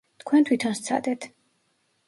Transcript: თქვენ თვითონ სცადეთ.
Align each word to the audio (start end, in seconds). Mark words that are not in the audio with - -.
თქვენ 0.21 0.47
თვითონ 0.49 0.73
სცადეთ. 0.79 1.31